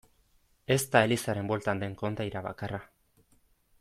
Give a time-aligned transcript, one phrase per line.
[0.75, 2.81] Ez da elizaren bueltan den kondaira bakarra.